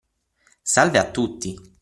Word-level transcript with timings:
Salve 0.63 0.97
a 0.97 1.11
tutti. 1.11 1.55